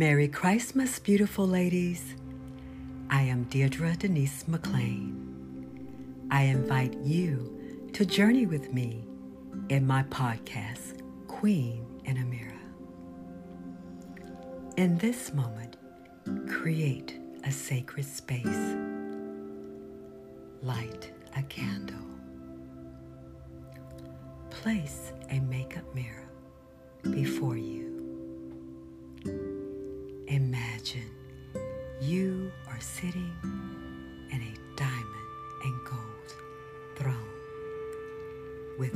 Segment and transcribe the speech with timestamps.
[0.00, 2.14] Merry Christmas, beautiful ladies.
[3.10, 5.12] I am Deirdre Denise McClain.
[6.30, 9.04] I invite you to journey with me
[9.68, 12.62] in my podcast, Queen in a Mirror.
[14.78, 15.76] In this moment,
[16.48, 18.74] create a sacred space.
[20.62, 22.06] Light a candle.
[24.48, 26.30] Place a makeup mirror
[27.02, 27.89] before you.
[30.30, 31.10] Imagine
[32.00, 33.34] you are sitting
[34.30, 35.28] in a diamond
[35.64, 36.34] and gold
[36.94, 37.34] throne
[38.78, 38.94] with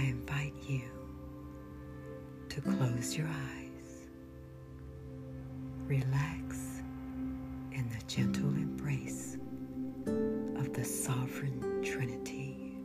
[0.00, 0.80] I invite you
[2.48, 4.08] to close your eyes,
[5.84, 6.80] relax
[7.72, 9.36] in the gentle embrace
[10.56, 12.78] of the Sovereign Trinity.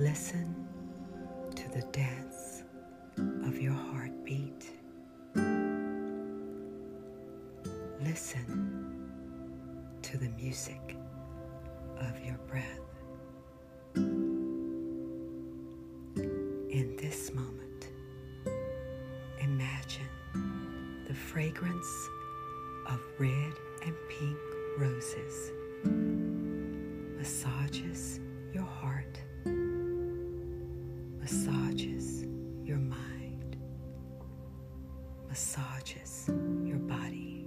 [0.00, 0.66] Listen
[1.54, 2.64] to the dance
[3.46, 4.68] of your heartbeat.
[8.00, 9.08] Listen
[10.02, 10.97] to the music
[16.98, 17.90] this moment,
[19.40, 20.02] imagine
[21.06, 22.08] the fragrance
[22.86, 23.52] of red
[23.84, 24.36] and pink
[24.78, 25.52] roses
[27.16, 28.18] massages
[28.52, 29.20] your heart,
[31.20, 32.24] massages
[32.64, 33.56] your mind,
[35.28, 36.28] massages
[36.64, 37.46] your body.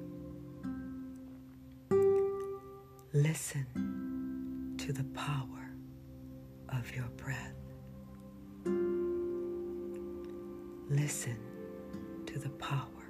[3.13, 5.73] Listen to the power
[6.69, 7.60] of your breath.
[11.11, 11.35] Listen
[12.25, 13.03] to the power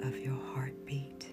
[0.00, 1.32] of your heartbeat.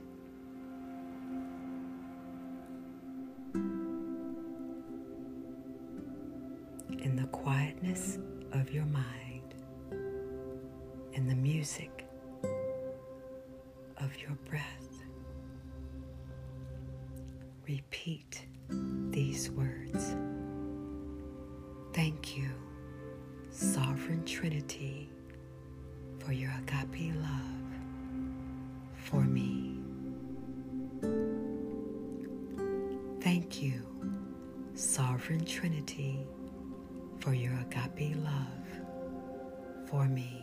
[6.99, 8.19] In the quietness
[8.51, 9.55] of your mind,
[11.13, 12.05] in the music
[13.97, 15.03] of your breath,
[17.67, 18.45] repeat
[19.09, 20.15] these words.
[21.93, 22.51] Thank you,
[23.49, 25.09] Sovereign Trinity,
[26.25, 27.41] for your agape love
[28.95, 29.77] for me.
[33.19, 33.81] Thank you,
[34.73, 36.25] Sovereign Trinity,
[37.19, 40.42] for your agape love for me.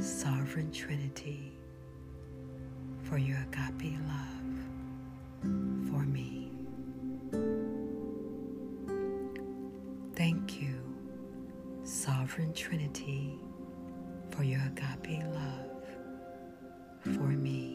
[0.00, 1.52] Sovereign Trinity,
[3.02, 4.58] for your agape love
[5.88, 6.50] for me.
[10.16, 10.74] Thank you,
[11.84, 13.38] Sovereign Trinity,
[14.30, 15.84] for your agape love
[17.02, 17.69] for me.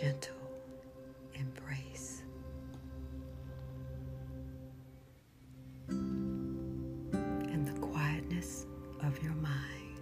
[0.00, 0.34] Gentle
[1.34, 2.22] embrace.
[5.88, 8.66] In the quietness
[9.02, 10.00] of your mind,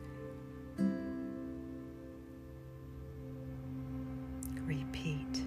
[4.67, 5.45] repeat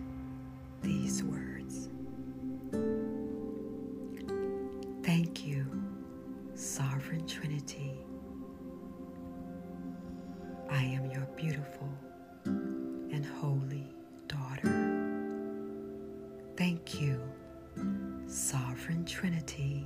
[19.08, 19.86] Trinity.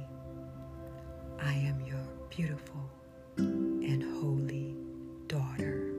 [1.39, 2.03] I am your
[2.35, 2.81] beautiful
[3.37, 4.75] and holy
[5.27, 5.93] daughter.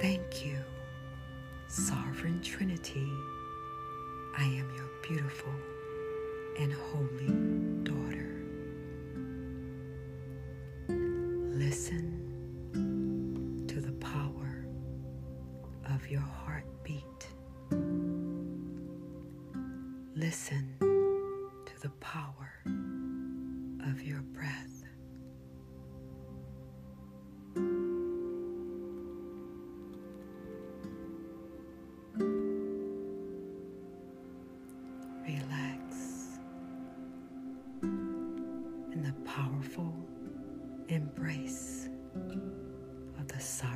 [0.00, 0.58] Thank you,
[1.68, 3.08] Sovereign Trinity.
[4.36, 5.52] I am your beautiful
[6.58, 7.28] and holy
[7.84, 8.44] daughter.
[11.56, 12.18] Listen
[13.68, 14.66] to the power
[15.94, 17.28] of your heartbeat.
[20.16, 20.71] Listen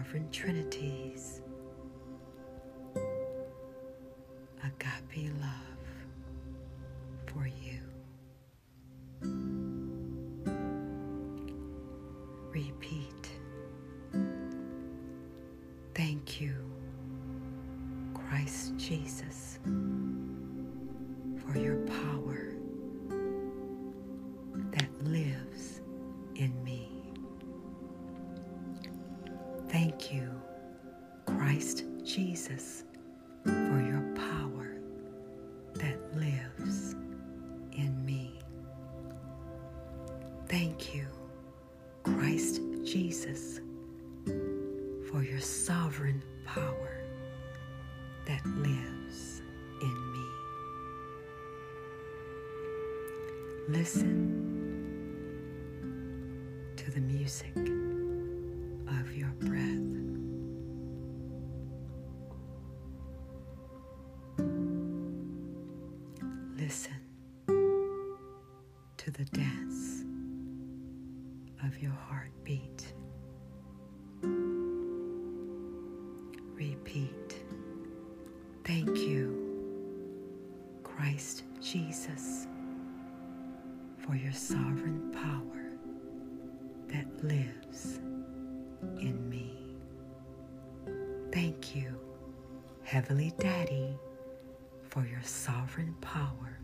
[0.06, 1.40] sovereign trinities.
[4.62, 5.78] Agape love
[7.26, 7.80] for you.
[12.52, 13.30] Repeat.
[15.94, 16.54] Thank you,
[18.14, 22.45] Christ Jesus, for your power
[71.80, 72.92] your heartbeat.
[76.54, 77.36] Repeat.
[78.64, 82.46] Thank you, Christ Jesus,
[83.98, 85.70] for your sovereign power
[86.88, 88.00] that lives
[89.00, 89.52] in me.
[91.32, 91.98] Thank you,
[92.82, 93.98] Heavenly Daddy,
[94.82, 96.55] for your sovereign power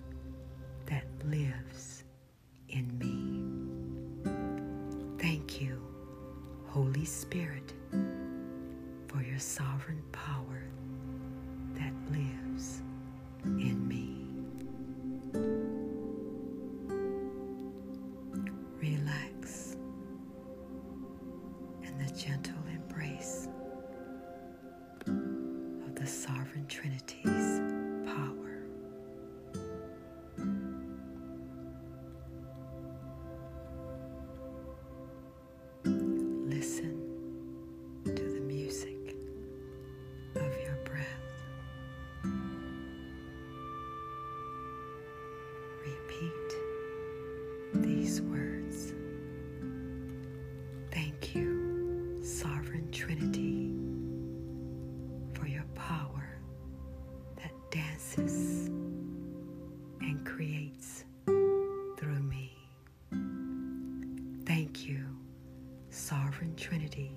[66.62, 67.11] Trinity,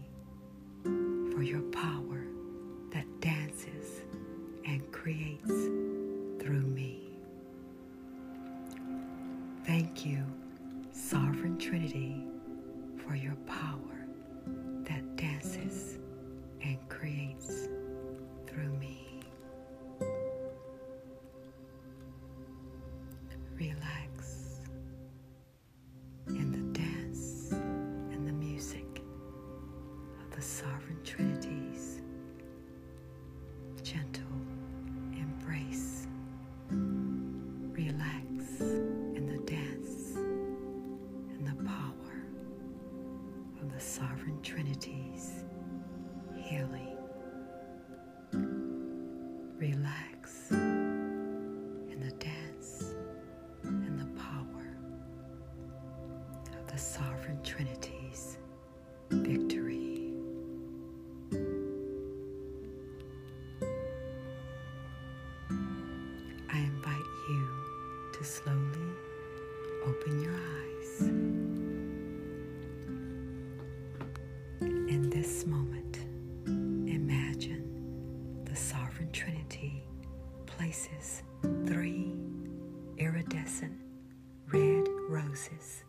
[0.84, 2.26] for your power
[2.92, 4.02] that dances
[4.66, 5.52] and creates
[6.40, 7.10] through me.
[9.64, 10.26] Thank you,
[10.92, 12.24] Sovereign Trinity,
[12.98, 13.55] for your power
[68.26, 68.90] slowly
[69.86, 71.02] open your eyes.
[74.62, 76.00] In this moment,
[76.48, 79.84] imagine the Sovereign Trinity
[80.48, 81.22] places
[81.68, 82.16] three
[82.98, 83.80] iridescent
[84.52, 85.84] red roses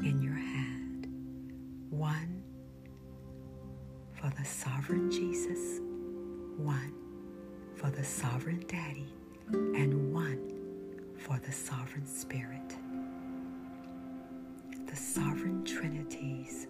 [0.00, 1.06] in your hand.
[1.90, 2.42] One
[4.20, 5.80] for the Sovereign Jesus,
[6.56, 6.94] one
[7.76, 9.06] for the Sovereign Daddy,
[9.52, 10.55] and one
[11.26, 12.76] for the Sovereign Spirit.
[14.86, 16.68] The Sovereign Trinity's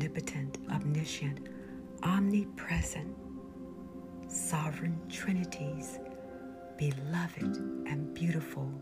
[0.00, 1.48] omnipotent, omniscient,
[2.02, 3.14] omnipresent,
[4.28, 5.98] sovereign trinities,
[6.78, 8.72] beloved and beautiful,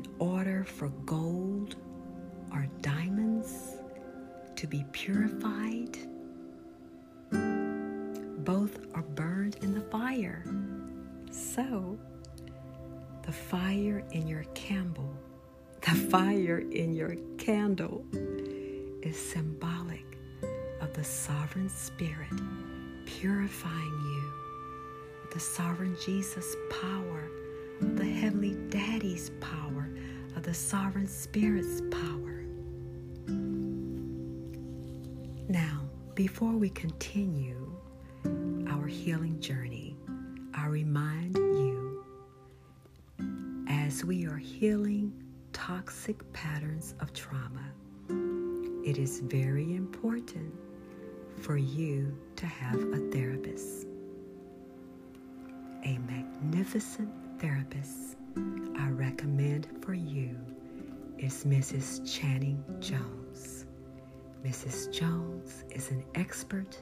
[0.00, 1.76] In order for gold
[2.54, 3.76] or diamonds
[4.56, 5.98] to be purified,
[8.38, 10.42] both are burned in the fire.
[11.30, 11.98] So,
[13.24, 15.14] the fire in your candle,
[15.82, 18.02] the fire in your candle
[19.02, 20.16] is symbolic
[20.80, 22.32] of the sovereign spirit
[23.04, 24.32] purifying you,
[25.34, 27.28] the sovereign Jesus power,
[27.80, 29.69] the heavenly daddy's power,
[30.40, 32.44] of the sovereign spirit's power.
[35.50, 35.82] Now,
[36.14, 37.70] before we continue
[38.70, 39.98] our healing journey,
[40.54, 42.06] I remind you
[43.68, 45.12] as we are healing
[45.52, 47.70] toxic patterns of trauma,
[48.82, 50.54] it is very important
[51.36, 53.86] for you to have a therapist.
[55.84, 60.36] A magnificent therapist I recommend for you
[61.18, 62.00] is Mrs.
[62.10, 63.66] Channing Jones.
[64.44, 64.92] Mrs.
[64.92, 66.78] Jones is an expert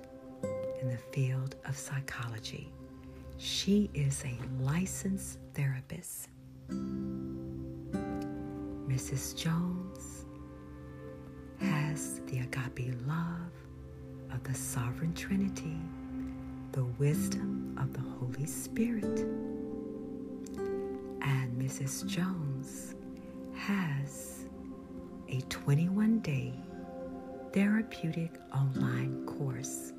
[0.80, 2.72] in the field of psychology.
[3.36, 6.28] She is a licensed therapist.
[8.88, 9.36] Mrs.
[9.36, 10.24] Jones
[11.60, 13.52] has the agape love
[14.32, 15.78] of the sovereign Trinity,
[16.72, 19.26] the wisdom of the Holy Spirit.
[21.68, 22.06] Mrs.
[22.06, 22.94] Jones
[23.52, 24.46] has
[25.28, 26.54] a 21 day
[27.52, 29.92] therapeutic online course.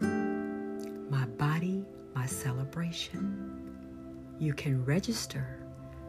[0.00, 1.82] My Body,
[2.14, 3.72] My Celebration.
[4.38, 5.66] You can register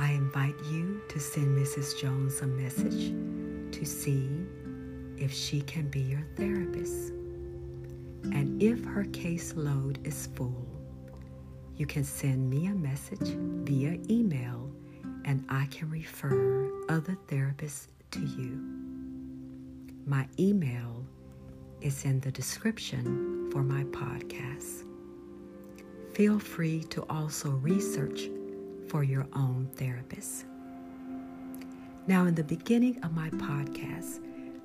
[0.04, 1.98] I invite you to send Mrs.
[1.98, 3.14] Jones a message
[3.72, 4.30] to see
[5.16, 7.12] if she can be your therapist.
[8.34, 10.68] And if her caseload is full,
[11.78, 13.30] you can send me a message
[13.64, 14.70] via email
[15.24, 18.60] and I can refer other therapists to you.
[20.06, 21.06] My email
[21.80, 24.84] is in the description for my podcast.
[26.14, 28.24] Feel free to also research
[28.88, 30.46] for your own therapist.
[32.06, 34.20] Now, in the beginning of my podcast,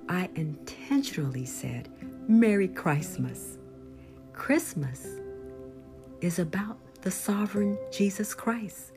[0.09, 1.89] I intentionally said,
[2.27, 3.59] Merry Christmas.
[4.33, 5.07] Christmas
[6.21, 8.93] is about the sovereign Jesus Christ.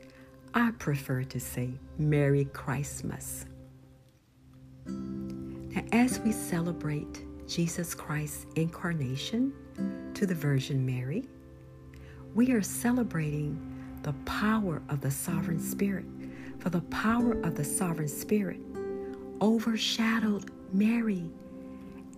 [0.54, 3.46] I prefer to say Merry Christmas.
[4.86, 9.52] Now, as we celebrate Jesus Christ's incarnation
[10.14, 11.24] to the Virgin Mary,
[12.34, 13.71] we are celebrating
[14.02, 16.04] the power of the sovereign spirit.
[16.58, 18.60] For the power of the sovereign spirit
[19.40, 21.24] overshadowed Mary,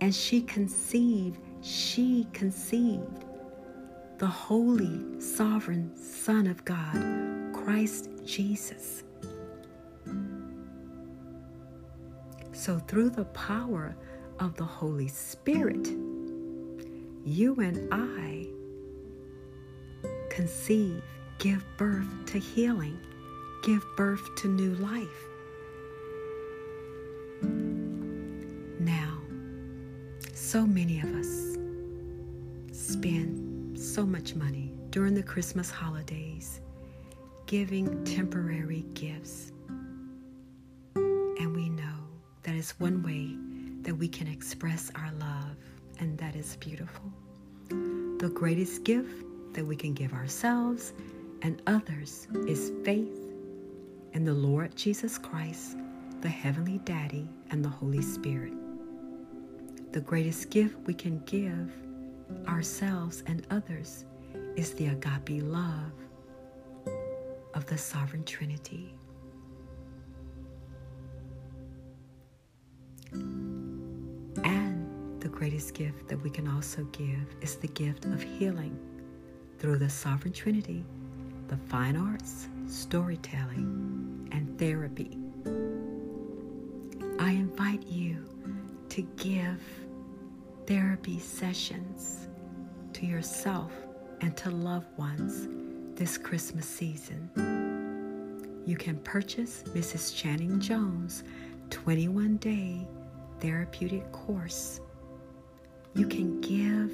[0.01, 3.25] and she conceived, she conceived
[4.17, 9.03] the holy, sovereign Son of God, Christ Jesus.
[12.53, 13.95] So, through the power
[14.39, 15.87] of the Holy Spirit,
[17.25, 18.47] you and I
[20.29, 21.03] conceive,
[21.39, 22.99] give birth to healing,
[23.63, 25.27] give birth to new life.
[28.79, 29.19] Now,
[30.33, 31.57] so many of us
[32.71, 36.61] spend so much money during the Christmas holidays
[37.45, 39.51] giving temporary gifts.
[40.95, 41.83] And we know
[42.43, 43.35] that is one way
[43.83, 45.55] that we can express our love,
[45.99, 47.11] and that is beautiful.
[47.69, 50.93] The greatest gift that we can give ourselves
[51.45, 53.31] and others is faith
[54.13, 55.77] in the Lord Jesus Christ,
[56.21, 58.53] the Heavenly Daddy, and the Holy Spirit.
[59.91, 61.71] The greatest gift we can give
[62.47, 64.05] ourselves and others
[64.55, 65.91] is the agape love
[67.53, 68.95] of the Sovereign Trinity.
[74.43, 78.79] And the greatest gift that we can also give is the gift of healing
[79.59, 80.83] through the Sovereign Trinity,
[81.47, 85.17] the fine arts, storytelling, and therapy.
[87.19, 88.25] I invite you
[88.89, 89.61] to give
[90.65, 92.27] therapy sessions
[92.93, 93.71] to yourself
[94.21, 95.47] and to loved ones
[95.97, 97.29] this Christmas season.
[98.65, 100.15] You can purchase Mrs.
[100.15, 101.23] Channing Jones'
[101.69, 102.87] 21 day
[103.39, 104.81] therapeutic course.
[105.93, 106.91] You can give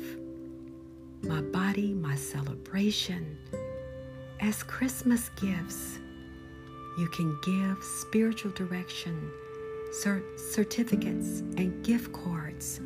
[1.23, 3.37] my body, my celebration
[4.41, 5.99] as Christmas gifts.
[6.97, 9.32] You can give spiritual direction,
[10.04, 12.82] cert- certificates, and gift cards.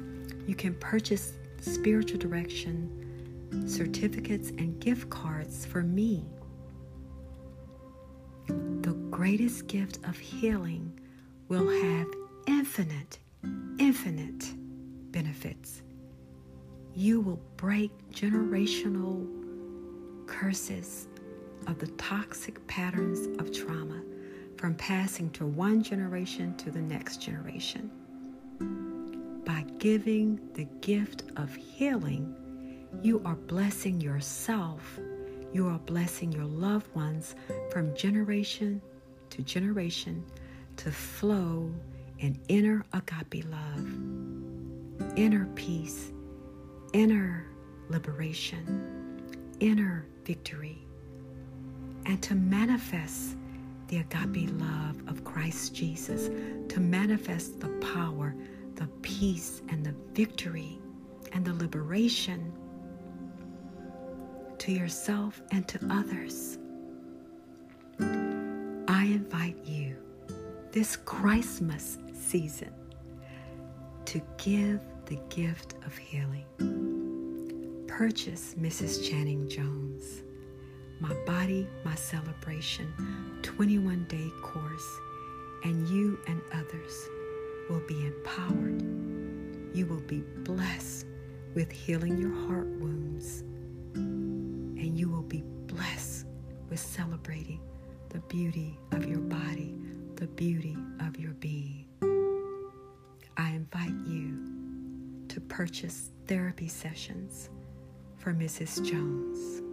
[0.45, 6.25] You can purchase spiritual direction, certificates, and gift cards for me.
[8.47, 10.99] The greatest gift of healing
[11.47, 12.07] will have
[12.47, 13.17] infinite,
[13.79, 14.45] infinite
[15.11, 15.81] benefits.
[16.93, 19.25] You will break generational
[20.27, 21.07] curses
[21.67, 24.01] of the toxic patterns of trauma
[24.57, 27.91] from passing to one generation to the next generation.
[29.45, 32.35] By giving the gift of healing,
[33.01, 34.99] you are blessing yourself.
[35.53, 37.35] You are blessing your loved ones
[37.71, 38.81] from generation
[39.29, 40.23] to generation
[40.77, 41.71] to flow
[42.19, 46.11] in inner agape love, inner peace,
[46.93, 47.45] inner
[47.89, 50.84] liberation, inner victory,
[52.05, 53.35] and to manifest
[53.87, 56.29] the agape love of Christ Jesus,
[56.69, 58.35] to manifest the power,
[58.75, 60.79] the peace, and the victory
[61.33, 62.51] and the liberation
[64.57, 66.57] to yourself and to others.
[67.99, 69.97] I invite you
[70.71, 72.73] this Christmas season
[74.05, 76.45] to give the gift of healing.
[77.87, 79.07] Purchase Mrs.
[79.07, 80.23] Channing Jones'
[80.99, 82.93] my Body, My Celebration
[83.41, 84.99] 21 day course,
[85.63, 87.09] and you and others
[87.69, 88.81] will be empowered.
[89.75, 91.05] You will be blessed
[91.53, 93.41] with healing your heart wounds,
[93.95, 96.27] and you will be blessed
[96.69, 97.59] with celebrating
[98.09, 99.75] the beauty of your body,
[100.15, 101.85] the beauty of your being.
[103.37, 104.39] I invite you
[105.27, 107.49] to purchase therapy sessions
[108.17, 108.83] for Mrs.
[108.89, 109.64] Jones.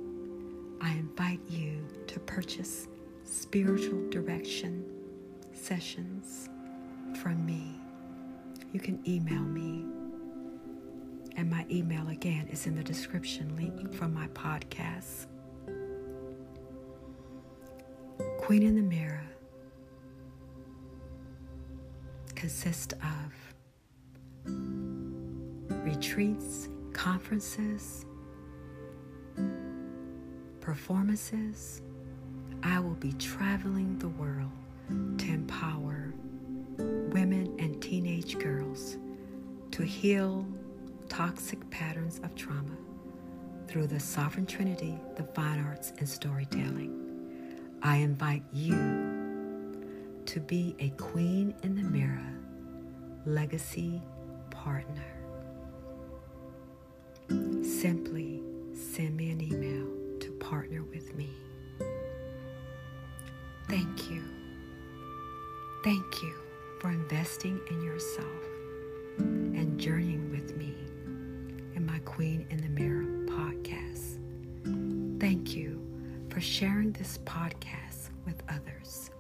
[0.83, 2.89] I invite you to purchase
[3.25, 4.85] spiritual direction
[5.53, 6.49] sessions
[7.23, 7.77] from me.
[8.73, 9.85] You can email me.
[11.37, 15.27] And my email again is in the description link from my podcast.
[18.39, 19.23] Queen in the Mirror
[22.35, 23.33] consists of
[25.85, 28.05] retreats, conferences,
[30.63, 31.83] performances,
[32.63, 34.53] I will be traveling the world
[35.19, 36.15] to empower
[36.79, 38.97] women and teenage girls
[39.73, 40.47] to heal
[41.09, 42.77] toxic patterns of trauma
[43.67, 46.99] through the Sovereign Trinity, the fine arts, and storytelling.
[47.83, 48.77] I invite you
[50.27, 52.33] to be a queen in the mirror
[53.27, 54.01] legacy
[54.51, 55.03] partner.
[57.29, 58.43] Simply
[58.75, 60.02] send me an email
[60.43, 61.31] partner with me.
[63.69, 64.23] Thank you.
[65.85, 66.35] Thank you
[66.81, 68.27] for investing in yourself
[69.19, 70.75] and journeying with me
[71.77, 74.19] in my Queen in the Mirror podcast.
[75.21, 75.81] Thank you
[76.29, 79.11] for sharing this podcast with others.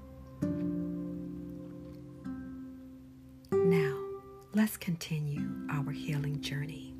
[3.52, 3.96] Now,
[4.54, 6.94] let's continue our healing journey.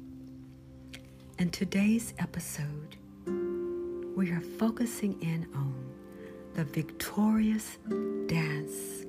[1.38, 2.96] In today's episode,
[4.22, 5.74] we are focusing in on
[6.54, 7.78] the victorious
[8.28, 9.04] dance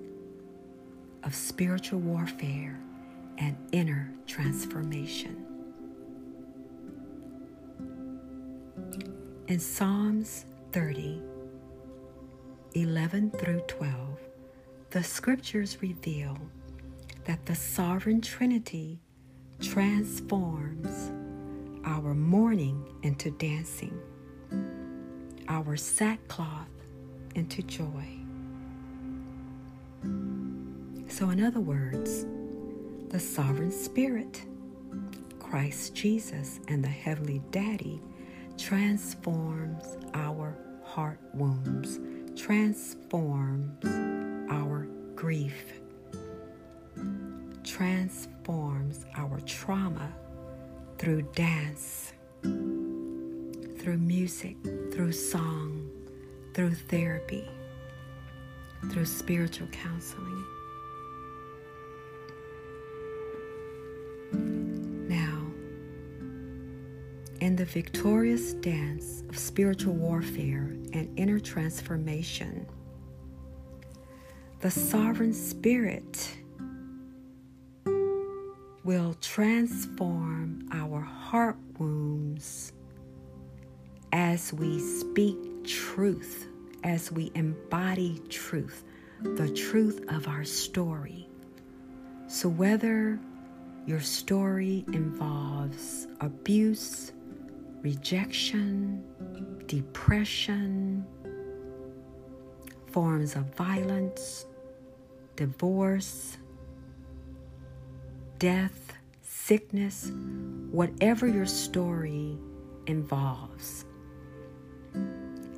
[1.22, 2.80] of spiritual warfare
[3.38, 5.46] and inner transformation.
[9.48, 11.22] In Psalms 30,
[12.74, 14.20] 11 through 12,
[14.90, 16.40] the scriptures reveal
[17.26, 19.00] that the sovereign Trinity
[19.62, 21.12] transforms
[21.86, 23.96] our mourning into dancing
[25.48, 26.70] our sackcloth
[27.36, 28.20] into joy.
[31.08, 32.26] So, in other words,
[33.10, 34.44] the sovereign spirit,
[35.40, 38.02] Christ Jesus, and the heavenly daddy
[38.58, 42.00] transforms our heart wounds,
[42.36, 43.53] transforms
[59.84, 60.46] counseling.
[65.10, 65.52] Now,
[67.42, 72.66] in the victorious dance of spiritual warfare and inner transformation,
[74.62, 76.30] the sovereign spirit
[78.84, 82.74] will transform our heart wounds
[84.14, 86.48] as we speak truth,
[86.84, 88.84] as we embody truth,
[89.24, 91.28] the truth of our story.
[92.28, 93.20] So, whether
[93.86, 97.14] your story involves abuse,
[97.82, 99.04] rejection,
[99.66, 101.06] depression,
[102.88, 104.46] forms of violence,
[105.36, 106.38] divorce,
[108.40, 110.12] death, sickness,
[110.72, 112.38] whatever your story
[112.88, 113.86] involves,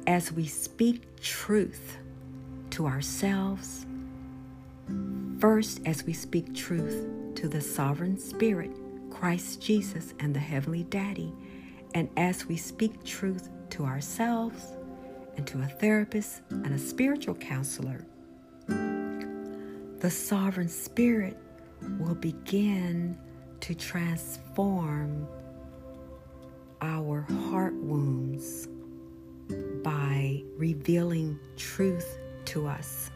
[0.07, 1.97] as we speak truth
[2.75, 3.85] to ourselves,
[5.39, 8.69] first as we speak truth to the sovereign spirit,
[9.09, 11.31] Christ Jesus, and the heavenly daddy,
[11.93, 14.73] and as we speak truth to ourselves
[15.37, 18.05] and to a therapist and a spiritual counselor,
[18.67, 21.37] the sovereign spirit
[21.97, 23.17] will begin
[23.61, 25.25] to transform
[26.81, 28.67] our heart wounds
[29.81, 33.09] by revealing truth to us.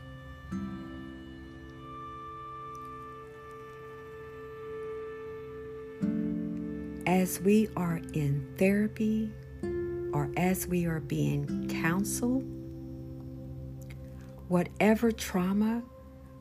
[7.06, 9.32] As we are in therapy
[10.14, 12.44] or as we are being counseled,
[14.48, 15.84] whatever trauma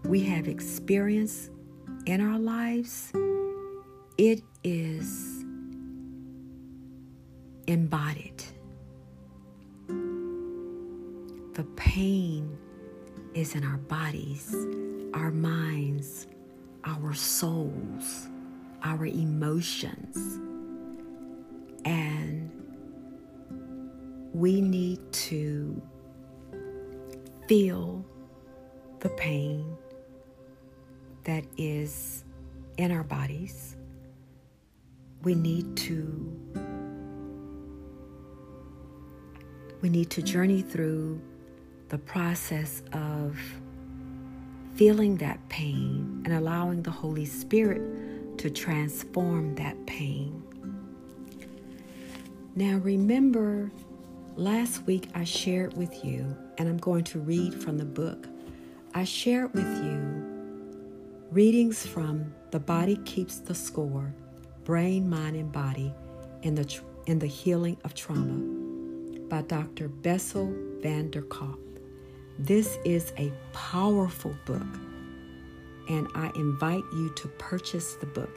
[0.04, 1.50] we have experienced
[2.06, 3.12] in our lives,
[4.16, 5.44] it is
[7.66, 8.42] embodied
[11.58, 12.56] the pain
[13.34, 14.54] is in our bodies,
[15.14, 16.26] our minds,
[16.84, 18.28] our souls,
[18.82, 20.16] our emotions.
[21.84, 22.50] And
[24.32, 25.80] we need to
[27.48, 28.04] feel
[29.00, 29.76] the pain
[31.24, 32.24] that is
[32.76, 33.76] in our bodies.
[35.22, 36.34] We need to
[39.80, 41.20] we need to journey through
[41.88, 43.38] the process of
[44.74, 50.42] feeling that pain and allowing the Holy Spirit to transform that pain.
[52.54, 53.70] Now, remember,
[54.36, 58.26] last week I shared with you, and I'm going to read from the book.
[58.94, 60.24] I shared with you
[61.30, 64.14] readings from The Body Keeps the Score
[64.64, 65.94] Brain, Mind, and Body
[66.42, 68.38] in the, in the Healing of Trauma
[69.28, 69.88] by Dr.
[69.88, 71.67] Bessel van der Kolk.
[72.40, 74.62] This is a powerful book,
[75.88, 78.30] and I invite you to purchase the book.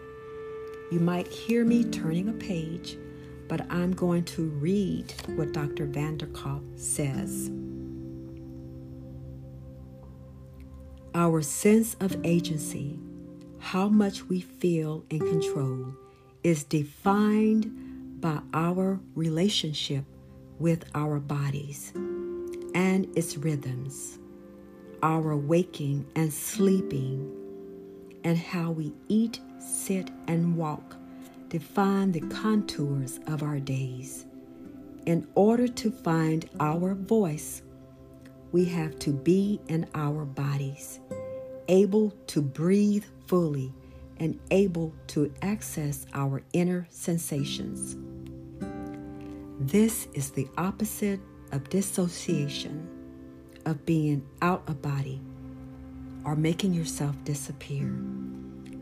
[0.91, 2.97] You might hear me turning a page,
[3.47, 5.85] but I'm going to read what Dr.
[5.85, 7.51] van der Kolk says.
[11.13, 12.97] Our sense of agency,
[13.59, 15.93] how much we feel in control,
[16.41, 20.05] is defined by our relationship
[20.57, 21.93] with our bodies
[22.73, 24.19] and its rhythms,
[25.03, 27.31] our waking and sleeping,
[28.23, 30.95] and how we eat, sit, and walk
[31.49, 34.25] define the contours of our days.
[35.05, 37.61] In order to find our voice,
[38.51, 40.99] we have to be in our bodies,
[41.67, 43.73] able to breathe fully
[44.17, 47.97] and able to access our inner sensations.
[49.59, 51.19] This is the opposite
[51.51, 52.87] of dissociation,
[53.65, 55.21] of being out of body,
[56.25, 57.93] or making yourself disappear.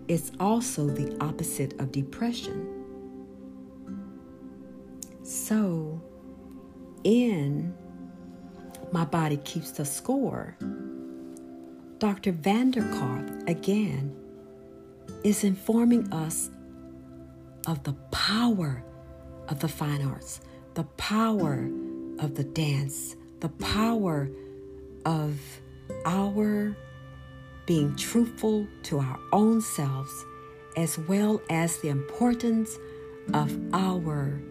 [0.07, 2.67] It's also the opposite of depression.
[5.23, 6.01] So,
[7.03, 7.75] in
[8.91, 10.57] My Body Keeps the Score,
[11.99, 12.31] Dr.
[12.31, 12.73] van
[13.47, 14.15] again
[15.23, 16.49] is informing us
[17.67, 18.83] of the power
[19.47, 20.41] of the fine arts,
[20.75, 21.69] the power
[22.21, 24.29] of the dance, the power
[25.05, 25.39] of
[26.05, 26.75] our
[27.65, 30.25] being truthful to our own selves,
[30.75, 32.77] as well as the importance
[33.33, 34.41] of our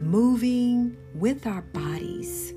[0.00, 2.52] moving with our bodies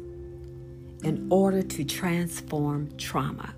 [1.03, 3.53] in order to transform trauma.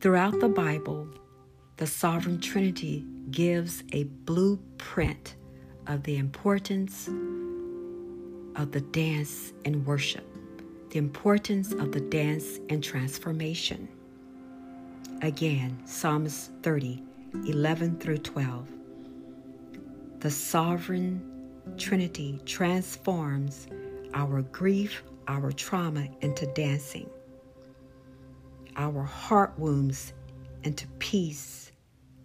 [0.00, 1.08] Throughout the Bible,
[1.76, 5.34] the Sovereign Trinity gives a blueprint
[5.90, 7.08] of the importance
[8.54, 10.24] of the dance and worship,
[10.90, 13.88] the importance of the dance and transformation.
[15.20, 17.02] Again, Psalms 30,
[17.48, 18.68] 11 through 12.
[20.20, 21.26] The sovereign
[21.76, 23.66] Trinity transforms
[24.14, 27.10] our grief, our trauma into dancing,
[28.76, 30.12] our heart wounds
[30.62, 31.72] into peace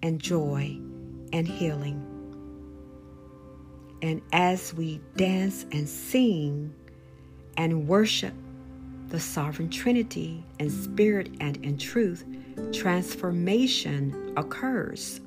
[0.04, 0.78] and joy
[1.34, 2.14] and healing
[4.05, 6.71] and as we dance and sing
[7.57, 8.35] and worship
[9.07, 12.23] the sovereign Trinity in spirit and in truth,
[12.71, 15.21] transformation occurs.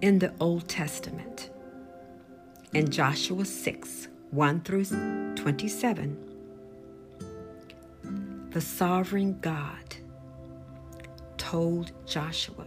[0.00, 1.50] In the Old Testament,
[2.72, 4.84] in Joshua 6 1 through
[5.34, 6.16] 27,
[8.48, 9.96] the sovereign God
[11.36, 12.64] told Joshua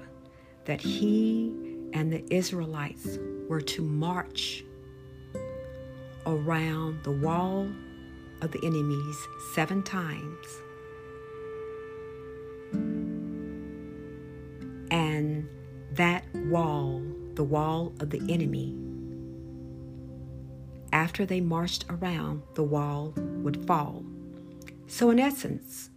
[0.66, 4.64] that he and the Israelites were to march
[6.26, 7.68] around the wall
[8.42, 10.48] of the enemies seven times.
[14.90, 15.48] And
[15.94, 17.02] that wall,
[17.36, 18.76] the wall of the enemy,
[20.94, 24.04] after they marched around, the wall would fall.
[24.88, 25.90] So, in essence,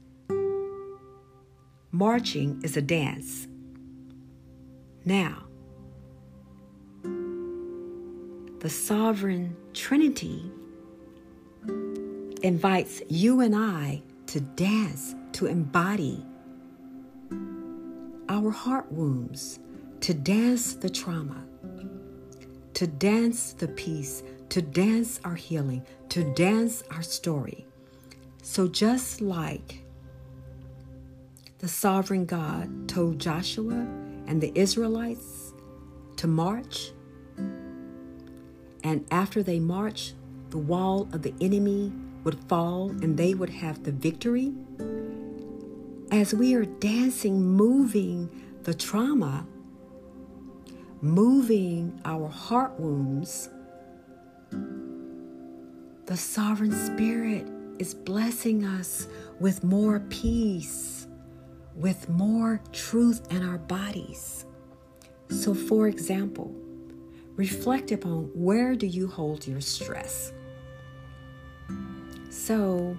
[1.91, 3.49] marching is a dance.
[5.05, 5.44] Now,
[8.65, 10.51] the sovereign Trinity
[12.43, 16.25] invites you and I to dance, to embody
[18.31, 19.59] our heart wounds,
[20.01, 21.45] to dance the trauma,
[22.73, 27.67] to dance the peace, to dance our healing, to dance our story.
[28.43, 29.85] So, just like
[31.59, 33.87] the sovereign God told Joshua
[34.27, 35.53] and the Israelites
[36.17, 36.93] to march,
[38.85, 40.15] And after they marched,
[40.51, 41.91] the wall of the enemy
[42.23, 44.53] would fall and they would have the victory.
[46.13, 48.29] As we are dancing, moving
[48.63, 49.47] the trauma,
[51.01, 53.49] moving our heart wounds,
[56.07, 57.47] the sovereign spirit
[57.79, 59.09] is blessing us
[59.41, 61.07] with more peace,
[61.75, 64.45] with more truth in our bodies.
[65.31, 66.55] So, for example,
[67.37, 70.33] reflect upon where do you hold your stress?
[72.31, 72.97] So,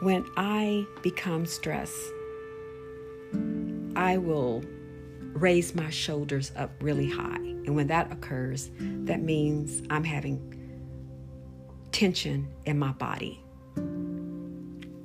[0.00, 2.12] when I become stressed,
[3.96, 4.62] I will
[5.32, 7.36] raise my shoulders up really high.
[7.36, 10.54] And when that occurs, that means I'm having
[11.92, 13.42] tension in my body.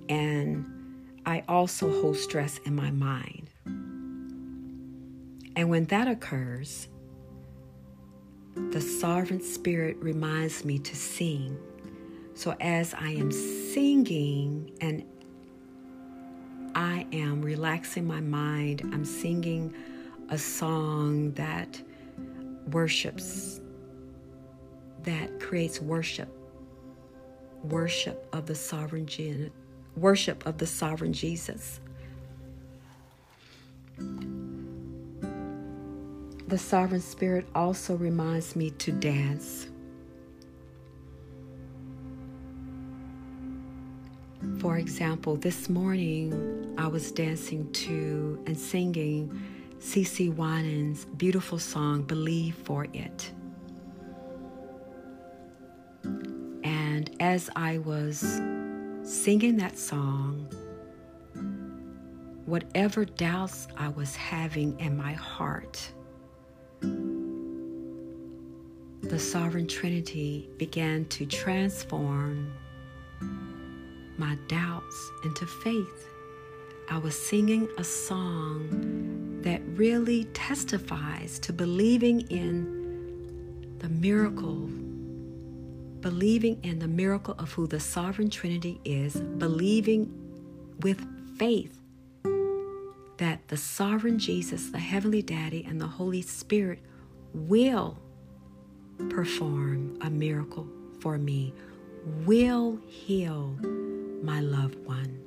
[0.09, 0.65] And
[1.25, 3.49] I also hold stress in my mind.
[5.55, 6.87] And when that occurs,
[8.55, 11.57] the sovereign spirit reminds me to sing.
[12.35, 15.03] So as I am singing and
[16.75, 19.73] I am relaxing my mind, I'm singing
[20.29, 21.81] a song that
[22.71, 23.61] worships,
[25.03, 26.29] that creates worship,
[27.63, 29.51] worship of the sovereign,
[29.95, 31.79] worship of the sovereign Jesus.
[36.47, 39.67] The sovereign spirit also reminds me to dance.
[44.59, 49.41] For example, this morning I was dancing to and singing
[49.79, 53.31] CeCe Winans' beautiful song, Believe for It.
[56.63, 58.19] And as I was
[59.03, 60.47] singing that song,
[62.45, 65.91] whatever doubts I was having in my heart,
[69.13, 72.51] the Sovereign Trinity began to transform
[74.17, 76.07] my doubts into faith.
[76.89, 84.67] I was singing a song that really testifies to believing in the miracle,
[86.01, 90.11] believing in the miracle of who the Sovereign Trinity is, believing
[90.79, 91.05] with
[91.37, 91.79] faith
[93.17, 96.79] that the Sovereign Jesus, the Heavenly Daddy, and the Holy Spirit
[97.35, 97.99] will
[99.09, 100.67] perform a miracle
[100.99, 101.53] for me,
[102.25, 103.57] will heal
[104.21, 105.19] my loved one.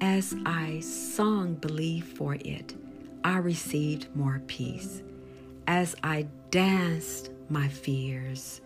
[0.00, 2.74] As I sung Believe for It,
[3.24, 5.02] I received more peace.
[5.66, 8.60] As I danced my fears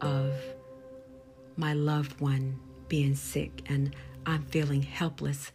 [0.00, 0.34] of
[1.56, 3.94] my loved one being sick and
[4.26, 5.52] I'm feeling helpless,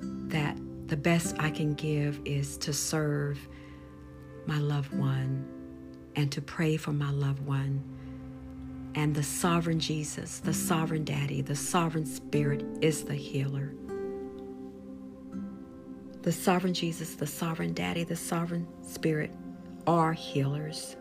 [0.00, 3.38] that the best I can give is to serve
[4.46, 5.46] my loved one
[6.16, 7.82] and to pray for my loved one.
[8.94, 13.72] And the sovereign Jesus, the sovereign daddy, the sovereign spirit is the healer.
[16.22, 19.32] The sovereign Jesus, the sovereign daddy, the sovereign spirit
[19.86, 20.96] are healers.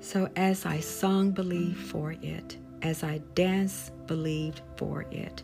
[0.00, 5.42] So as I sung Believe for it, as I danced Believed for it,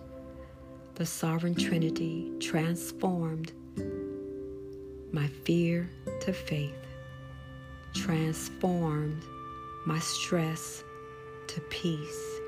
[0.94, 3.52] the Sovereign Trinity transformed
[5.10, 6.86] my fear to faith,
[7.94, 9.24] transformed
[9.86, 10.84] my stress
[11.48, 12.40] to peace.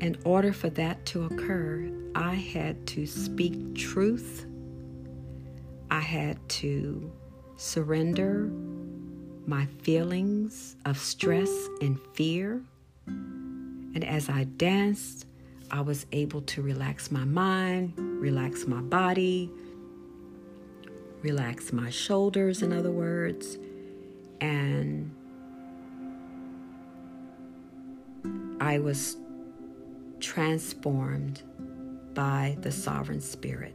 [0.00, 4.46] In order for that to occur, I had to speak truth.
[5.90, 7.10] I had to
[7.56, 8.52] surrender
[9.46, 12.62] my feelings of stress and fear.
[13.94, 15.26] And as I danced,
[15.70, 19.50] I was able to relax my mind, relax my body,
[21.22, 23.58] relax my shoulders, in other words,
[24.40, 25.14] and
[28.60, 29.16] I was
[30.20, 31.42] transformed
[32.14, 33.74] by the Sovereign Spirit.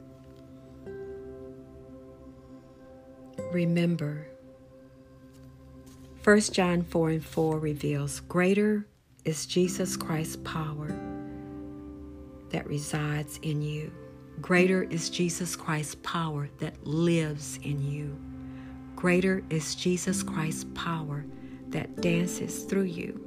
[3.52, 4.28] Remember,
[6.24, 8.88] 1 John 4 and 4 reveals greater
[9.26, 10.96] is Jesus Christ's power
[12.50, 13.92] that resides in you.
[14.42, 18.18] Greater is Jesus Christ's power that lives in you.
[18.96, 21.26] Greater is Jesus Christ's power
[21.70, 23.20] that dances through you.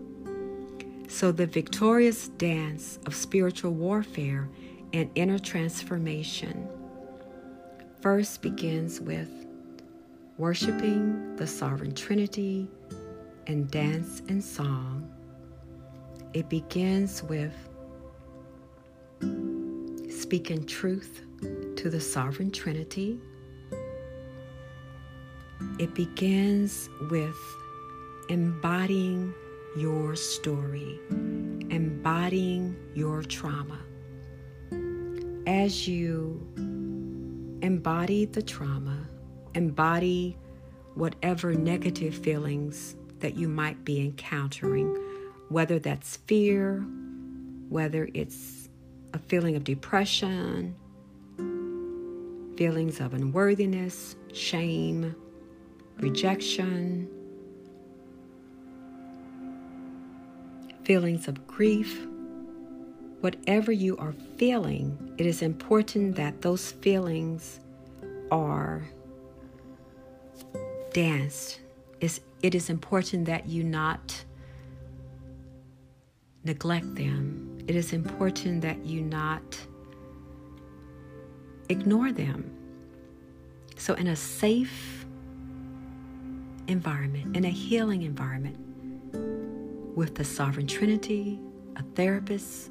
[1.08, 4.48] So, the victorious dance of spiritual warfare
[4.92, 6.68] and inner transformation
[8.00, 9.30] first begins with
[10.36, 12.68] worshiping the Sovereign Trinity
[13.46, 15.15] and dance and song.
[16.36, 17.54] It begins with
[20.10, 21.22] speaking truth
[21.76, 23.18] to the sovereign Trinity.
[25.78, 27.38] It begins with
[28.28, 29.32] embodying
[29.78, 33.80] your story, embodying your trauma.
[35.46, 36.46] As you
[37.62, 39.08] embody the trauma,
[39.54, 40.36] embody
[40.96, 44.94] whatever negative feelings that you might be encountering,
[45.48, 46.84] whether that's fear,
[47.68, 48.68] whether it's
[49.14, 50.74] a feeling of depression,
[52.56, 55.14] feelings of unworthiness, shame,
[55.98, 57.08] rejection,
[60.84, 62.06] feelings of grief,
[63.20, 67.60] whatever you are feeling, it is important that those feelings
[68.30, 68.82] are
[70.92, 71.60] danced.
[72.42, 74.24] it is important that you not
[76.46, 77.58] neglect them.
[77.66, 79.58] It is important that you not
[81.68, 82.50] ignore them.
[83.76, 85.04] So, in a safe
[86.68, 88.58] environment, in a healing environment,
[89.96, 91.40] with the Sovereign Trinity,
[91.74, 92.70] a therapist,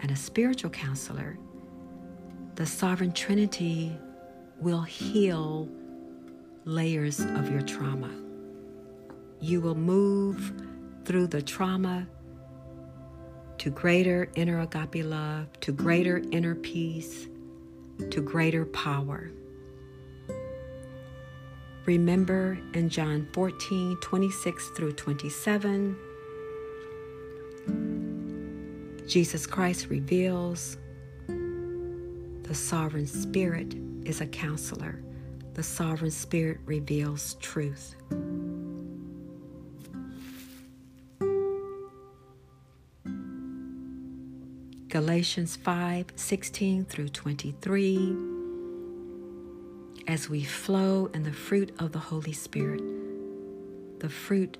[0.00, 1.38] and a spiritual counselor,
[2.56, 3.96] the Sovereign Trinity
[4.58, 5.68] will heal
[6.64, 8.10] layers of your trauma.
[9.40, 10.52] You will move
[11.06, 12.06] through the trauma
[13.60, 17.28] to greater inner agape love, to greater inner peace,
[18.10, 19.30] to greater power.
[21.84, 25.94] Remember in John 14 26 through 27,
[29.06, 30.78] Jesus Christ reveals
[31.26, 33.74] the sovereign spirit
[34.06, 35.02] is a counselor.
[35.52, 37.94] The sovereign spirit reveals truth.
[44.90, 48.16] Galatians 5 16 through 23
[50.08, 52.82] as we flow in the fruit of the Holy Spirit,
[54.00, 54.58] the fruit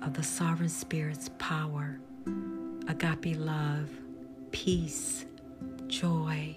[0.00, 1.98] of the sovereign Spirit's power,
[2.86, 3.90] agape love,
[4.52, 5.24] peace,
[5.88, 6.54] joy,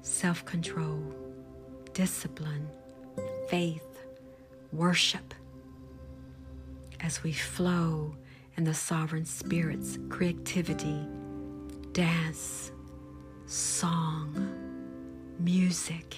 [0.00, 1.14] self control,
[1.92, 2.70] discipline,
[3.50, 3.98] faith,
[4.72, 5.34] worship.
[7.00, 8.16] As we flow
[8.56, 11.06] in the sovereign Spirit's creativity,
[11.92, 12.72] dance,
[13.46, 14.32] song,
[15.38, 16.16] music.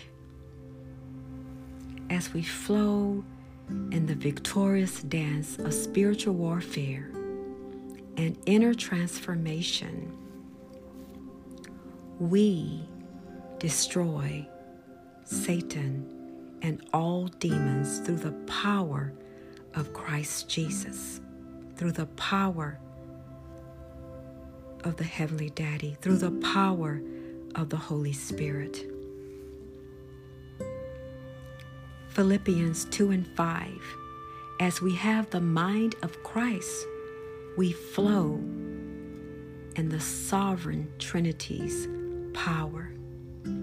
[2.11, 3.24] As we flow
[3.91, 7.11] in the victorious dance of spiritual warfare
[8.16, 10.16] and inner transformation,
[12.18, 12.89] we
[13.59, 14.47] destroy
[15.24, 16.14] Satan
[16.62, 19.12] and all demons through the power
[19.74, 21.20] of Christ Jesus,
[21.79, 22.79] through the power
[24.83, 27.01] of the Heavenly Daddy, through the power
[27.55, 28.85] of the Holy Spirit.
[32.09, 33.81] Philippians 2 and 5.
[34.59, 36.85] As we have the mind of Christ,
[37.57, 38.35] we flow
[39.76, 41.87] in the sovereign Trinity's
[42.35, 42.91] power.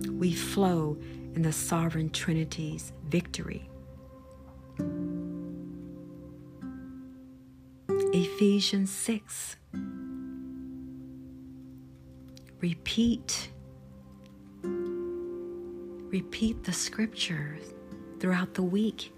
[0.09, 0.97] We flow
[1.36, 3.70] in the sovereign Trinity's victory.
[8.16, 9.57] Ephesians 6.
[12.61, 13.49] Repeat.
[14.63, 17.74] Repeat the scriptures
[18.22, 19.11] throughout the week.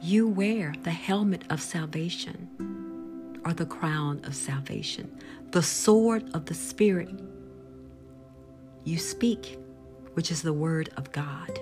[0.00, 2.48] You wear the helmet of salvation
[3.44, 5.14] or the crown of salvation,
[5.50, 7.20] the sword of the Spirit.
[8.84, 9.58] You speak,
[10.14, 11.60] which is the word of God,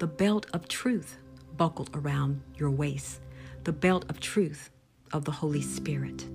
[0.00, 1.16] the belt of truth
[1.56, 3.20] buckled around your waist,
[3.64, 4.70] the belt of truth
[5.12, 6.26] of the Holy Spirit,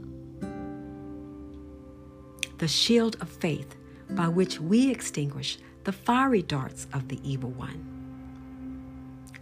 [2.57, 3.75] the shield of faith
[4.11, 7.85] by which we extinguish the fiery darts of the evil one,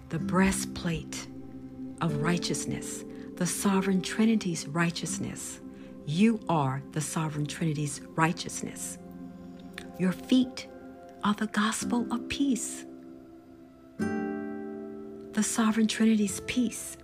[0.10, 1.28] the breastplate
[2.02, 3.04] of righteousness,
[3.36, 5.60] the sovereign Trinity's righteousness.
[6.06, 8.98] You are the sovereign Trinity's righteousness.
[9.98, 10.68] Your feet
[11.24, 12.86] are the gospel of peace,
[13.98, 16.98] the sovereign Trinity's peace.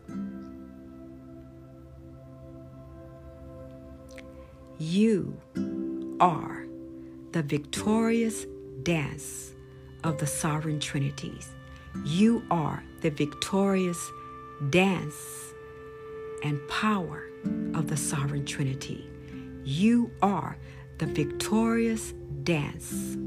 [4.81, 5.37] You
[6.19, 6.65] are
[7.33, 8.47] the victorious
[8.81, 9.51] dance
[10.03, 11.51] of the sovereign trinities.
[12.03, 14.11] You are the victorious
[14.71, 15.13] dance
[16.43, 17.29] and power
[17.75, 19.07] of the sovereign trinity.
[19.63, 20.57] You are
[20.97, 23.17] the victorious dance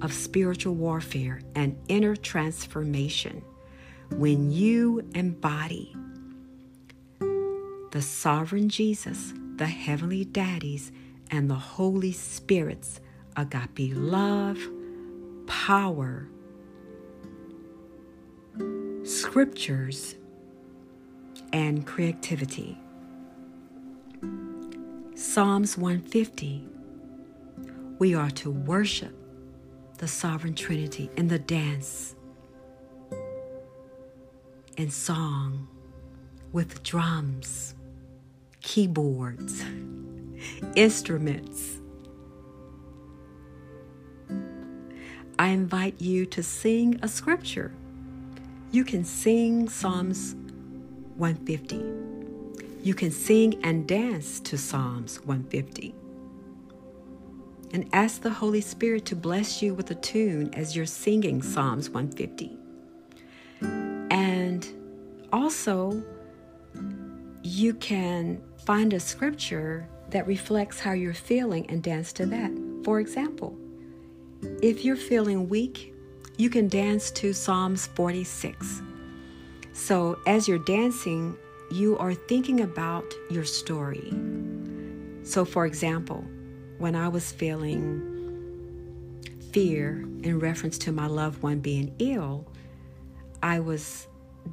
[0.00, 3.44] of spiritual warfare and inner transformation
[4.08, 5.94] when you embody
[7.90, 10.92] the sovereign Jesus, the heavenly Daddies,
[11.30, 13.00] and the Holy Spirit's
[13.36, 14.58] agape love,
[15.46, 16.28] power,
[19.04, 20.16] scriptures,
[21.52, 22.78] and creativity.
[25.14, 26.68] Psalms 150
[27.98, 29.14] we are to worship
[29.98, 32.14] the sovereign Trinity in the dance,
[34.76, 35.68] in song,
[36.52, 37.74] with drums,
[38.64, 39.62] keyboards,
[40.74, 41.80] instruments.
[45.38, 47.72] I invite you to sing a scripture.
[48.72, 50.34] You can sing Psalms
[51.16, 51.84] 150.
[52.82, 55.94] You can sing and dance to Psalms 150
[57.72, 61.90] and ask the Holy Spirit to bless you with a tune as you're singing Psalms
[61.90, 62.56] 150.
[64.10, 64.66] And
[65.32, 66.02] also,
[67.42, 72.50] you can find a scripture that reflects how you're feeling and dance to that.
[72.84, 73.56] For example,
[74.62, 75.94] if you're feeling weak,
[76.36, 78.82] you can dance to Psalms 46.
[79.72, 81.36] So, as you're dancing,
[81.70, 84.12] you are thinking about your story.
[85.24, 86.24] So, for example,
[86.78, 88.10] when I was feeling
[89.52, 92.46] fear in reference to my loved one being ill,
[93.42, 94.06] I was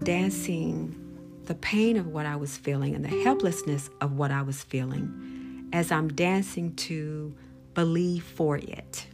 [0.03, 1.10] dancing
[1.45, 5.69] the pain of what I was feeling and the helplessness of what I was feeling
[5.73, 7.35] as I'm dancing to
[7.73, 9.07] believe for it.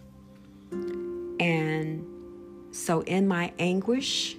[1.40, 2.06] And
[2.72, 4.36] so in my anguish,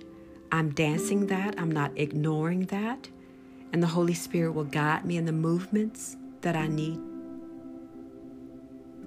[0.51, 3.09] I'm dancing that, I'm not ignoring that.
[3.72, 6.99] And the Holy Spirit will guide me in the movements that I need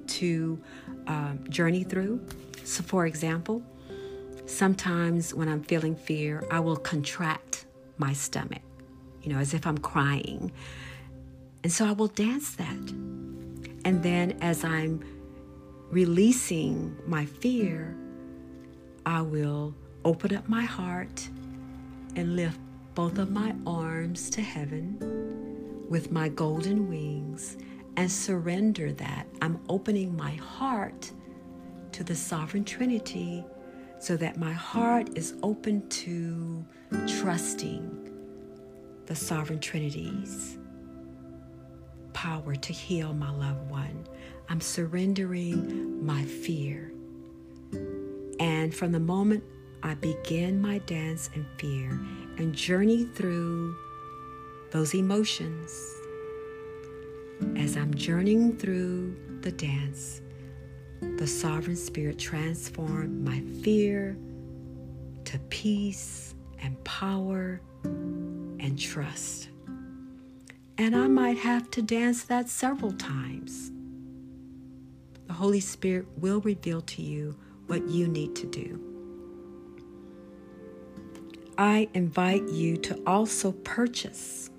[0.08, 0.62] to
[1.08, 2.24] uh, journey through.
[2.64, 3.64] So, for example,
[4.46, 7.66] sometimes when I'm feeling fear, I will contract
[7.98, 8.62] my stomach,
[9.24, 10.52] you know, as if I'm crying.
[11.64, 12.92] And so I will dance that.
[13.84, 15.04] And then as I'm
[15.90, 17.96] releasing my fear,
[19.06, 21.28] I will open up my heart
[22.16, 22.60] and lift
[22.96, 24.98] both of my arms to heaven
[25.90, 27.58] with my golden wings
[27.98, 29.28] and surrender that.
[29.42, 31.12] I'm opening my heart
[31.92, 33.44] to the sovereign Trinity
[34.00, 36.66] so that my heart is open to
[37.20, 38.11] trusting
[39.06, 40.58] the sovereign Trinity's
[42.14, 44.08] power to heal my loved one.
[44.50, 46.92] I'm surrendering my fear.
[48.40, 49.44] And from the moment
[49.84, 52.00] I begin my dance in fear
[52.38, 53.76] and journey through
[54.72, 55.72] those emotions,
[57.56, 60.22] as I'm journeying through the dance,
[61.18, 64.18] the sovereign spirit transformed my fear
[65.26, 67.62] to peace and power
[68.62, 69.50] and trust.
[70.78, 73.72] And I might have to dance that several times.
[75.28, 77.36] The Holy Spirit will reveal to you
[77.68, 78.80] what you need to do.
[81.58, 84.50] I invite you to also purchase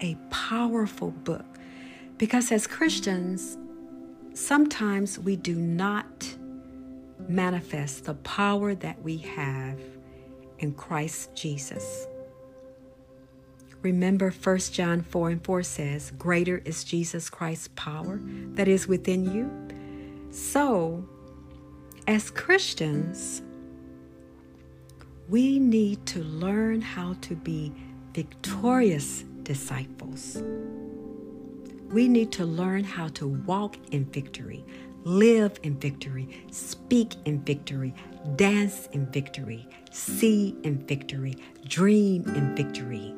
[0.00, 1.58] a powerful book
[2.18, 3.56] because as Christians,
[4.34, 6.36] sometimes we do not
[7.28, 9.78] manifest the power that we have
[10.58, 12.06] in Christ Jesus.
[13.82, 18.20] Remember 1 John 4 and 4 says, Greater is Jesus Christ's power
[18.54, 19.50] that is within you.
[20.30, 21.04] So,
[22.06, 23.42] as Christians,
[25.28, 27.72] we need to learn how to be
[28.14, 30.42] victorious disciples.
[31.90, 34.64] We need to learn how to walk in victory,
[35.02, 37.94] live in victory, speak in victory,
[38.36, 43.14] dance in victory, see in victory, dream in victory.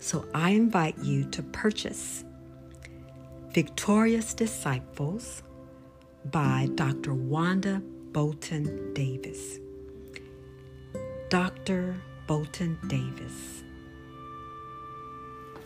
[0.00, 2.24] So I invite you to purchase
[3.50, 5.42] Victorious Disciples
[6.24, 7.12] by Dr.
[7.12, 7.82] Wanda
[8.12, 9.58] Bolton Davis.
[11.28, 11.94] Dr.
[12.26, 13.62] Bolton Davis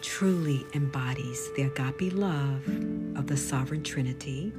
[0.02, 2.66] truly embodies the agape love
[3.16, 4.52] of the sovereign Trinity.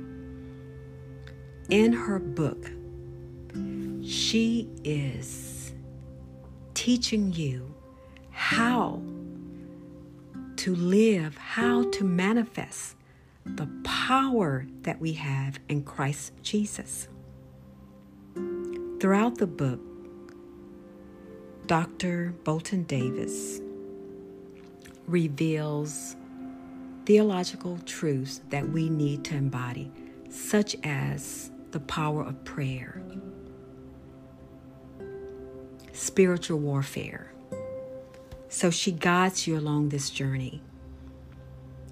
[1.69, 2.71] In her book,
[4.03, 5.73] she is
[6.73, 7.75] teaching you
[8.31, 9.01] how
[10.65, 12.95] to live, how to manifest
[13.45, 17.07] the power that we have in Christ Jesus.
[18.99, 19.79] Throughout the book,
[21.67, 22.33] Dr.
[22.43, 23.61] Bolton Davis
[25.05, 26.15] reveals
[27.05, 29.91] theological truths that we need to embody,
[30.29, 33.03] such as the power of prayer,
[35.93, 37.34] spiritual warfare.
[38.55, 40.61] So she guides you along this journey.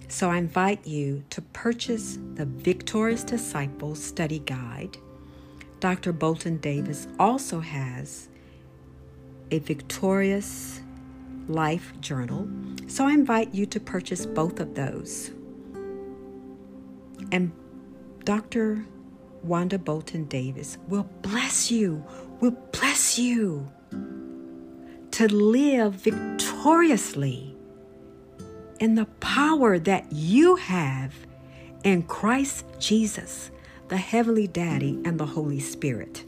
[0.08, 4.96] So I invite you to purchase the Victorious Disciples Study Guide.
[5.82, 6.14] Dr.
[6.14, 8.30] Bolton Davis also has
[9.52, 10.80] a Victorious
[11.50, 12.48] Life Journal.
[12.88, 15.32] So I invite you to purchase both of those.
[17.34, 17.52] And
[18.24, 18.86] Dr.
[19.44, 22.06] Wanda Bolton Davis will bless you,
[22.40, 23.70] will bless you
[25.14, 27.56] to live victoriously
[28.80, 31.14] in the power that you have
[31.84, 33.52] in Christ Jesus,
[33.90, 36.26] the Heavenly Daddy, and the Holy Spirit.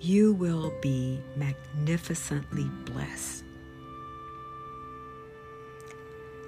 [0.00, 3.44] You will be magnificently blessed.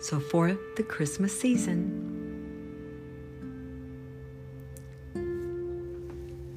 [0.01, 1.85] So, for the Christmas season,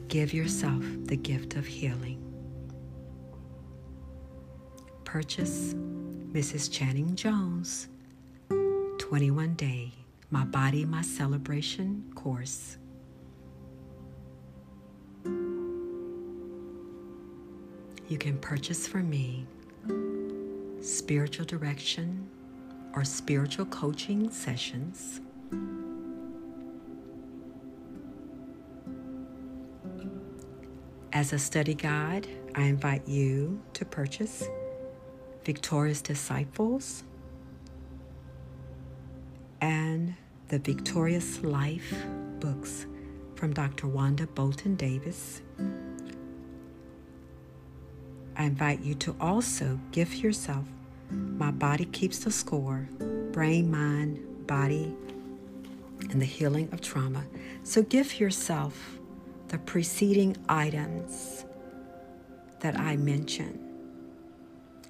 [0.08, 2.31] give yourself the gift of healing.
[5.12, 5.74] Purchase
[6.32, 6.72] Mrs.
[6.72, 7.90] Channing Jones
[8.98, 9.92] 21 Day
[10.30, 12.78] My Body, My Celebration course.
[18.08, 19.46] You can purchase from me
[20.80, 22.30] spiritual direction
[22.96, 25.20] or spiritual coaching sessions.
[31.12, 34.48] As a study guide, I invite you to purchase
[35.44, 37.04] Victorious Disciples
[39.60, 40.14] and
[40.50, 41.94] the Victorious Life
[42.40, 42.86] books
[43.36, 43.88] from Dr.
[43.88, 45.42] Wanda Bolton Davis.
[48.38, 50.66] I invite you to also gift yourself
[51.10, 52.88] My Body Keeps the Score
[53.32, 54.94] Brain, Mind, Body,
[56.10, 57.24] and the Healing of Trauma.
[57.64, 59.00] So give yourself
[59.48, 61.46] the preceding items
[62.60, 63.61] that I mentioned.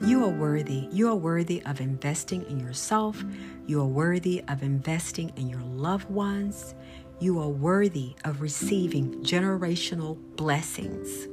[0.03, 0.87] You are worthy.
[0.91, 3.23] You are worthy of investing in yourself.
[3.67, 6.73] You are worthy of investing in your loved ones.
[7.19, 11.27] You are worthy of receiving generational blessings.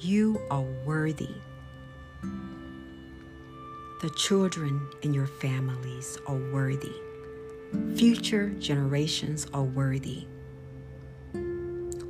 [0.00, 1.34] You are worthy.
[4.02, 6.92] The children in your families are worthy.
[7.96, 10.26] Future generations are worthy.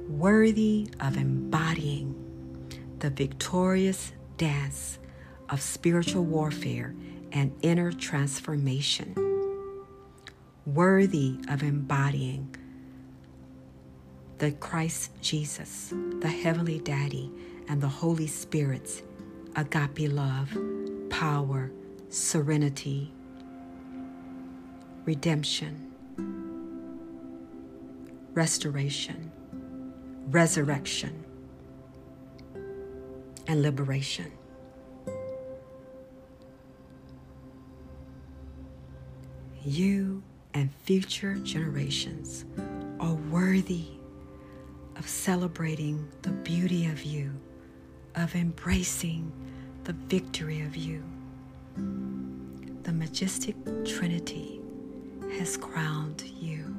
[0.08, 2.16] Worthy of embodying
[2.98, 4.98] the victorious dance
[5.50, 6.94] of spiritual warfare
[7.32, 9.14] and inner transformation.
[10.66, 12.54] Worthy of embodying
[14.38, 17.30] the Christ Jesus, the Heavenly Daddy,
[17.68, 19.02] and the Holy Spirit's
[19.56, 20.56] agape love,
[21.10, 21.70] power,
[22.08, 23.12] serenity,
[25.04, 25.92] redemption,
[28.34, 29.30] restoration,
[30.28, 31.24] resurrection,
[33.46, 34.32] and liberation.
[39.66, 42.44] You and future generations
[43.00, 43.86] are worthy
[44.96, 47.32] of celebrating the beauty of you,
[48.14, 49.32] of embracing
[49.84, 51.02] the victory of you.
[52.82, 53.56] The majestic
[53.86, 54.60] Trinity
[55.38, 56.76] has crowned you,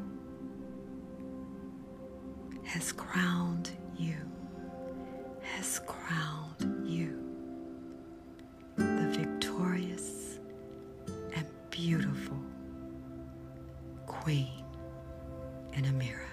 [2.65, 4.17] has crowned you,
[5.41, 7.19] has crowned you.
[8.77, 10.37] The victorious
[11.33, 12.44] and beautiful
[14.25, 14.65] Queen
[15.73, 16.24] in a mirror.